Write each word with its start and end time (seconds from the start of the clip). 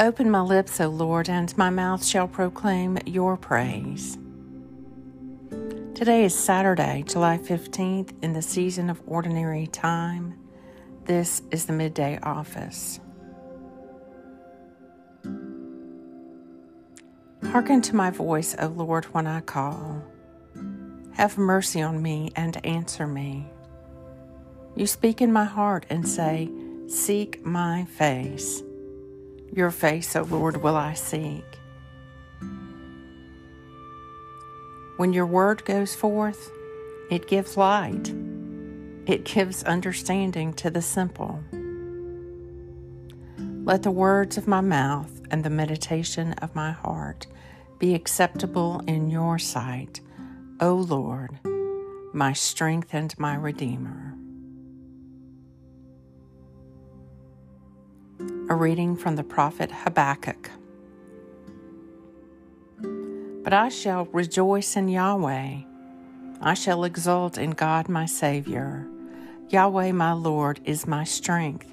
Open 0.00 0.30
my 0.30 0.42
lips, 0.42 0.80
O 0.80 0.86
Lord, 0.86 1.28
and 1.28 1.56
my 1.58 1.70
mouth 1.70 2.04
shall 2.04 2.28
proclaim 2.28 2.98
your 3.04 3.36
praise. 3.36 4.16
Today 5.96 6.24
is 6.24 6.38
Saturday, 6.38 7.02
July 7.04 7.36
15th, 7.38 8.12
in 8.22 8.32
the 8.32 8.40
season 8.40 8.90
of 8.90 9.02
ordinary 9.08 9.66
time. 9.66 10.38
This 11.06 11.42
is 11.50 11.66
the 11.66 11.72
midday 11.72 12.16
office. 12.22 13.00
Hearken 17.50 17.80
to 17.82 17.96
my 17.96 18.10
voice, 18.10 18.54
O 18.60 18.68
Lord, 18.68 19.06
when 19.06 19.26
I 19.26 19.40
call. 19.40 20.04
Have 21.14 21.36
mercy 21.36 21.82
on 21.82 22.00
me 22.00 22.30
and 22.36 22.64
answer 22.64 23.08
me. 23.08 23.48
You 24.76 24.86
speak 24.86 25.20
in 25.20 25.32
my 25.32 25.44
heart 25.44 25.86
and 25.90 26.06
say, 26.06 26.48
Seek 26.86 27.44
my 27.44 27.84
face. 27.84 28.62
Your 29.58 29.72
face, 29.72 30.14
O 30.14 30.22
Lord, 30.22 30.58
will 30.58 30.76
I 30.76 30.94
seek. 30.94 31.58
When 34.98 35.12
your 35.12 35.26
word 35.26 35.64
goes 35.64 35.96
forth, 35.96 36.52
it 37.10 37.26
gives 37.26 37.56
light, 37.56 38.14
it 39.06 39.24
gives 39.24 39.64
understanding 39.64 40.52
to 40.52 40.70
the 40.70 40.80
simple. 40.80 41.42
Let 43.64 43.82
the 43.82 43.90
words 43.90 44.38
of 44.38 44.46
my 44.46 44.60
mouth 44.60 45.22
and 45.28 45.42
the 45.42 45.50
meditation 45.50 46.34
of 46.34 46.54
my 46.54 46.70
heart 46.70 47.26
be 47.80 47.96
acceptable 47.96 48.80
in 48.86 49.10
your 49.10 49.40
sight, 49.40 50.00
O 50.60 50.74
Lord, 50.74 51.30
my 52.12 52.32
strength 52.32 52.94
and 52.94 53.12
my 53.18 53.34
Redeemer. 53.34 54.14
A 58.50 58.54
reading 58.54 58.96
from 58.96 59.16
the 59.16 59.22
prophet 59.22 59.70
Habakkuk. 59.70 60.50
But 63.44 63.52
I 63.52 63.68
shall 63.68 64.06
rejoice 64.06 64.74
in 64.74 64.88
Yahweh. 64.88 65.58
I 66.40 66.54
shall 66.54 66.84
exult 66.84 67.36
in 67.36 67.50
God 67.50 67.90
my 67.90 68.06
Savior. 68.06 68.88
Yahweh 69.50 69.92
my 69.92 70.12
Lord 70.12 70.60
is 70.64 70.86
my 70.86 71.04
strength. 71.04 71.70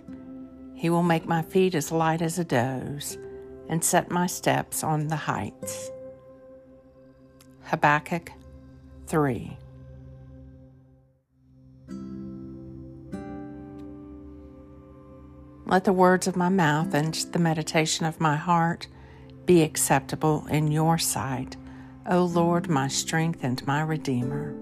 He 0.73 0.89
will 0.89 1.03
make 1.03 1.25
my 1.25 1.43
feet 1.43 1.75
as 1.75 1.93
light 1.93 2.21
as 2.21 2.39
a 2.39 2.43
doe's 2.43 3.17
and 3.69 3.81
set 3.81 4.11
my 4.11 4.27
steps 4.27 4.83
on 4.83 5.07
the 5.07 5.15
heights. 5.15 5.89
Habakkuk 7.61 8.31
3. 9.07 9.57
Let 15.67 15.83
the 15.83 15.93
words 15.93 16.27
of 16.27 16.35
my 16.35 16.49
mouth 16.49 16.93
and 16.93 17.13
the 17.31 17.39
meditation 17.39 18.05
of 18.05 18.21
my 18.21 18.35
heart 18.35 18.87
be 19.47 19.63
acceptable 19.63 20.45
in 20.47 20.71
your 20.71 20.99
sight, 20.99 21.57
O 22.07 22.23
Lord, 22.23 22.69
my 22.69 22.87
strength 22.87 23.43
and 23.43 23.65
my 23.65 23.81
Redeemer. 23.81 24.55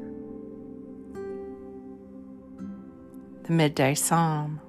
The 3.44 3.52
Midday 3.52 3.96
Psalm. 3.96 4.62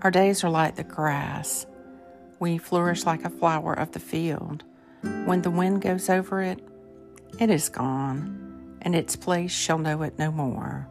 Our 0.00 0.10
days 0.10 0.42
are 0.42 0.50
like 0.50 0.76
the 0.76 0.84
grass. 0.84 1.66
We 2.40 2.56
flourish 2.56 3.04
like 3.04 3.26
a 3.26 3.30
flower 3.30 3.74
of 3.74 3.92
the 3.92 4.00
field. 4.00 4.64
When 5.26 5.42
the 5.42 5.50
wind 5.50 5.82
goes 5.82 6.08
over 6.08 6.40
it, 6.40 6.66
it 7.38 7.50
is 7.50 7.68
gone, 7.68 8.78
and 8.80 8.94
its 8.94 9.16
place 9.16 9.52
shall 9.52 9.78
know 9.78 10.00
it 10.00 10.18
no 10.18 10.32
more. 10.32 10.88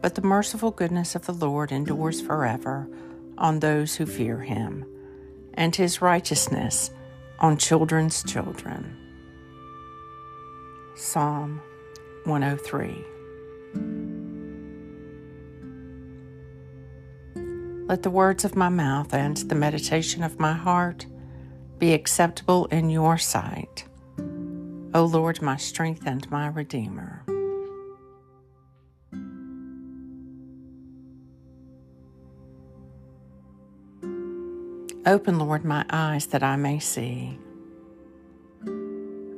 But 0.00 0.14
the 0.14 0.22
merciful 0.22 0.70
goodness 0.70 1.14
of 1.14 1.26
the 1.26 1.32
Lord 1.32 1.72
endures 1.72 2.20
forever 2.20 2.88
on 3.36 3.60
those 3.60 3.96
who 3.96 4.06
fear 4.06 4.40
him, 4.40 4.84
and 5.54 5.74
his 5.74 6.02
righteousness 6.02 6.90
on 7.40 7.56
children's 7.56 8.22
children. 8.22 8.96
Psalm 10.96 11.60
103. 12.24 13.04
Let 17.88 18.02
the 18.02 18.10
words 18.10 18.44
of 18.44 18.54
my 18.54 18.68
mouth 18.68 19.14
and 19.14 19.36
the 19.36 19.54
meditation 19.54 20.22
of 20.22 20.38
my 20.38 20.52
heart 20.52 21.06
be 21.78 21.94
acceptable 21.94 22.66
in 22.66 22.90
your 22.90 23.16
sight, 23.16 23.84
O 24.94 25.04
Lord, 25.04 25.40
my 25.40 25.56
strength 25.56 26.02
and 26.06 26.30
my 26.30 26.48
Redeemer. 26.48 27.24
Open, 35.08 35.38
Lord, 35.38 35.64
my 35.64 35.86
eyes 35.88 36.26
that 36.26 36.42
I 36.42 36.56
may 36.56 36.78
see. 36.78 37.38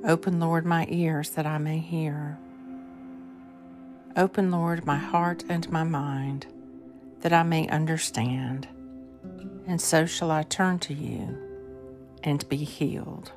Open, 0.05 0.41
Lord, 0.41 0.67
my 0.67 0.85
ears 0.91 1.31
that 1.31 1.47
I 1.47 1.59
may 1.59 1.79
hear. 1.79 2.37
Open, 4.17 4.51
Lord, 4.51 4.85
my 4.85 4.97
heart 4.97 5.45
and 5.49 5.71
my 5.71 5.85
mind 5.85 6.49
that 7.21 7.33
I 7.33 7.45
may 7.45 7.69
understand, 7.69 8.67
and 9.69 9.81
so 9.81 10.07
shall 10.07 10.33
I 10.33 10.43
turn 10.43 10.81
to 10.81 10.93
you 10.93 11.39
and 12.25 12.49
be 12.49 12.57
healed. 12.57 13.31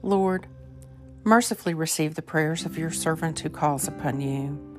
Lord, 0.00 0.46
mercifully 1.24 1.74
receive 1.74 2.14
the 2.14 2.22
prayers 2.22 2.64
of 2.64 2.78
your 2.78 2.92
servant 2.92 3.40
who 3.40 3.50
calls 3.50 3.88
upon 3.88 4.20
you 4.20 4.71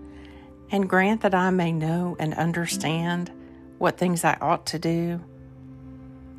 and 0.73 0.89
grant 0.89 1.22
that 1.22 1.35
I 1.35 1.51
may 1.51 1.72
know 1.72 2.17
and 2.19 2.34
understand 2.34 3.31
what 3.78 4.00
things 4.00 4.23
I 4.23 4.35
ought 4.41 4.66
to 4.67 4.79
do, 4.79 5.22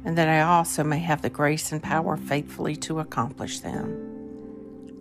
and 0.04 0.18
that 0.18 0.28
I 0.28 0.40
also 0.40 0.82
may 0.82 0.98
have 0.98 1.22
the 1.22 1.30
grace 1.30 1.70
and 1.70 1.80
power 1.80 2.16
faithfully 2.16 2.74
to 2.76 2.98
accomplish 2.98 3.60
them. 3.60 4.10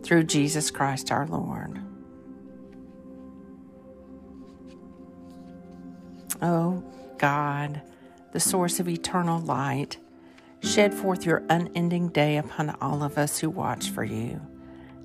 Through 0.04 0.26
Jesus 0.26 0.70
Christ 0.70 1.12
our 1.12 1.26
Lord. 1.26 1.82
Oh 6.40 6.84
God, 7.18 7.82
the 8.34 8.40
source 8.40 8.80
of 8.80 8.88
eternal 8.88 9.40
light, 9.40 9.98
shed 10.62 10.94
forth 10.94 11.26
your 11.26 11.42
unending 11.50 12.10
day 12.10 12.38
upon 12.38 12.70
all 12.82 13.02
of 13.02 13.18
us 13.18 13.40
who 13.40 13.50
watch 13.50 13.90
for 13.90 14.04
you, 14.04 14.40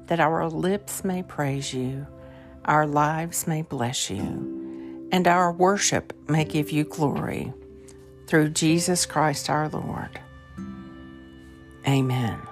that 0.06 0.20
our 0.20 0.46
lips 0.50 1.02
may 1.02 1.22
praise 1.22 1.72
you 1.72 2.06
our 2.68 2.86
lives 2.86 3.46
may 3.46 3.62
bless 3.62 4.10
you, 4.10 5.08
and 5.10 5.26
our 5.26 5.50
worship 5.50 6.12
may 6.28 6.44
give 6.44 6.70
you 6.70 6.84
glory. 6.84 7.52
Through 8.26 8.50
Jesus 8.50 9.06
Christ 9.06 9.48
our 9.48 9.70
Lord. 9.70 10.20
Amen. 11.86 12.47